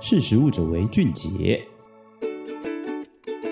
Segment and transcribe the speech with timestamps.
[0.00, 1.60] 识时务者为俊杰。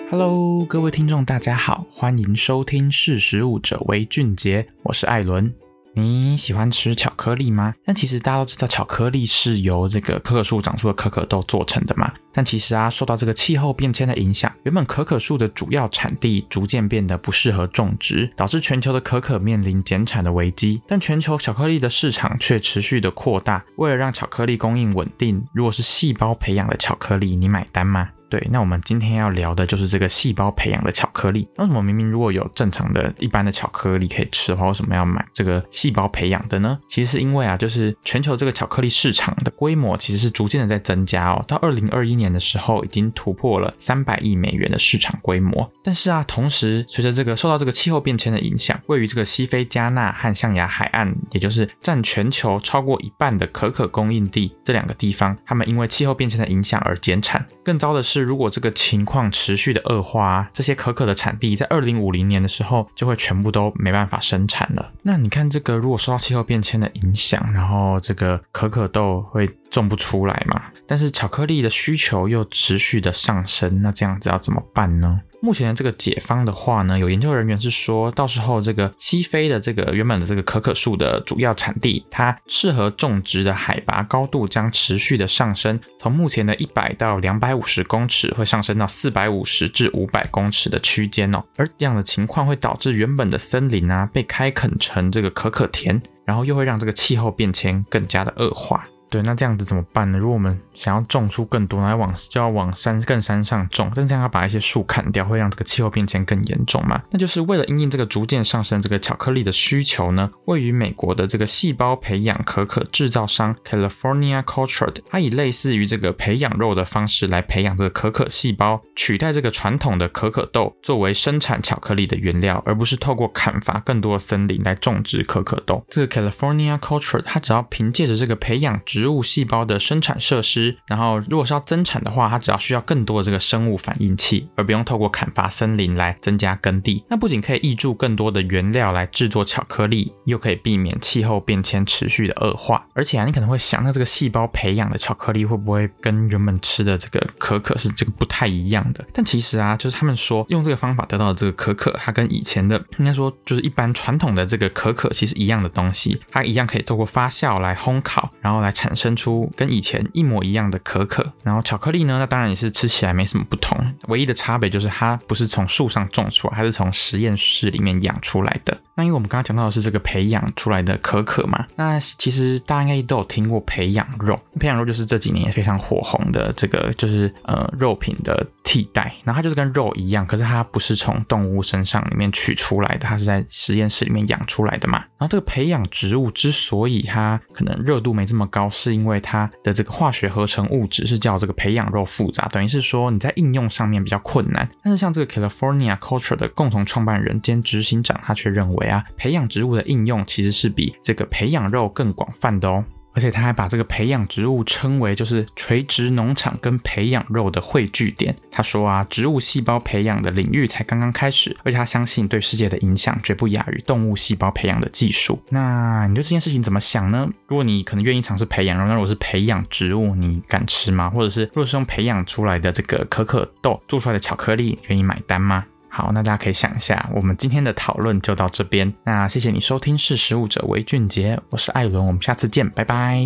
[0.09, 5.53] Hello，各位听众，大家好，欢迎收听《识时务者为俊杰》，我是艾伦。
[5.99, 7.73] 你喜欢吃巧克力吗？
[7.83, 12.13] 但其实大家都知道，巧克力是由这个可可树长出的可可豆做成的嘛。
[12.31, 20.79] 但其实啊，受到这个气候变迁的影响，原本可可树的主要产地逐渐变得不适合种植，导致全球的可可面临减产的危机。
[20.87, 23.63] 但全球巧克力的市场却持续的扩大。
[23.77, 28.09] 为了让巧克力供应稳定，如果是细胞培养的巧克力，你买单吗？
[28.29, 31.47] 对，那我们今天要聊的就是这个细胞培养的巧克力。
[31.55, 36.77] 那为什么明明如果有正常的一般的巧克力可以吃的话，为什么要买这个细胞培养的呢？
[36.87, 41.43] 其实是因为啊，就是全球这个巧克力市场的规模其实是逐渐的在增加哦。
[41.47, 45.69] 到二零二一年的时候，已经突破了三百亿美元的市场规模。
[45.83, 57.45] 但是啊，同时随着这个受到这个气候变迁的影响，位于这个西非加纳和象牙海岸，也就是占全球超过一半的可可供应地这两个地方，他们因为气候变迁的影响而减产。
[57.63, 64.91] 更糟的是，如果这个情况持续的恶化，这些可可的产地在二零五零年的时候就会全部都没办法生产了。
[65.03, 70.61] 那你看，这个如果受到气候变迁的影响，然后这个可可豆会种不出来嘛？
[70.85, 75.21] 但是巧克力的需求又持续的上升，那这样子要怎么办呢？
[75.39, 91.43] 目前的这个解方的话呢，有研究人员是说，到时候这个西非的这个原本的这个可可树的主要产地，它适合种植的海拔高度将持续的上升，从目前的一百到两百五十公尺，会上升到四百五十至五百公尺的区间哦。
[91.55, 98.85] 而这样的情况会导致原本的森林啊被开垦成这个可可田，然后又会让这个气候变迁更加的恶化。
[99.09, 100.17] 对，那这样子怎么办呢？
[100.17, 107.01] 如果我们想要种出更多，来往就要往山更山上种，但这样要把一些树砍掉，会让这个气候变迁更严重嘛？
[107.11, 125.85] 那就是为了因应这个逐渐上升这个巧克力的需求呢，位于美国的这个细胞培养可可制造商 California Cultured，它以类似于这个培养肉的方式来培养这个可可细胞，取代这个传统的可可豆作为生产巧克力的原料，而不是透过砍伐更多的森林来种植可可豆。
[125.87, 137.05] 这个 California Cultured，它只要凭借着这个培养植物细胞的生产设施，然后如果是要增产的话，它只要需要更多的这个生物反应器，而不用透过砍伐森林来增加耕地。
[137.07, 142.87] 那不仅可以挹注更多的原料来制作巧克力，又可以避免气候变迁持续的恶化。
[142.95, 149.05] 而且啊，你可能会想，那这个细胞培养的巧克力会不会跟原本吃的这个可可是这个不太一样的？
[149.13, 158.86] 但其实啊，就是他们说用这个方法得到的这个可可，它跟以前的应该说就是一般传统的这个可可其实一样的东西，它一样可以透过发酵来烘烤，然后来产。
[158.87, 163.77] 产生出跟以前一模一样的可可，然后巧克力呢，那当然也是吃起来没什么不同，
[164.07, 168.77] 唯一的差别就是它不是从树上种出来，它是从实验室里面养出来的。
[168.95, 184.99] 那因为我们刚刚讲到的是这个培养出来的可可嘛，那其实大家应该都有听过培养肉，培养肉就是这几年也非常火红的这个就是呃肉品的替代，然后它就是跟肉一样，可是它不是从动物身上里面取出来的，它是在实验室里面养出来的嘛。
[185.17, 194.69] 然后这个培养植物之所以它可能热度没这么高，是因为它的这个化学合成物质是叫这个培养肉复杂，等于是说你在应用上面比较困难。
[194.83, 202.83] 但是像这个 California Culture 的共同创办人兼执行长，他却认为啊，培养植物的应用其实是比这个培养肉更广泛的哦。
[203.17, 208.35] 而且他还把这个培养植物称为就是垂直农场跟培养肉的汇聚点。
[208.51, 215.41] 他说啊，植物细胞培养的领域才刚刚开始，而且他相信对世界的影响绝不亚于动物细胞培养的技术。
[215.49, 217.27] 那你对这件事情怎么想呢？
[217.47, 221.09] 如果你可能愿意尝试培养肉，那如果是培养植物，你敢吃吗？
[221.09, 225.65] 或者是如果是用培养出来的这个可可豆做出来的巧克力，愿意买单吗？
[225.97, 228.93] 好，那大家可以想一下，我们今天的讨论就到这边。
[229.03, 233.19] 那谢谢你收听《识时务者为俊杰》，我是艾伦，我们下次见，拜拜。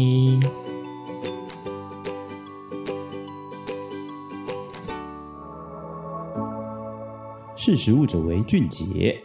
[7.57, 9.21] 识时务者为俊杰。